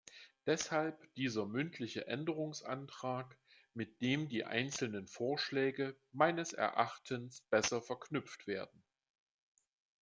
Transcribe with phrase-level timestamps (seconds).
[0.47, 3.37] Deshalb dieser mündliche Änderungsantrag,
[3.75, 8.83] mit dem die einzelnen Vorschläge meines Erachtens besser verknüpft werden.